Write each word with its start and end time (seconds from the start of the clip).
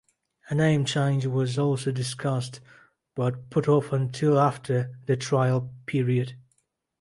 A 0.49 0.55
name 0.55 0.83
change 0.83 1.27
was 1.27 1.59
also 1.59 1.91
discussed, 1.91 2.59
but 3.15 3.51
put 3.51 3.67
off 3.67 3.93
until 3.93 4.39
after 4.39 4.97
the 5.05 5.15
trial 5.15 5.69
period. 5.85 6.33